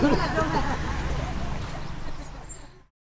don't 0.00 0.18
have. 0.18 0.59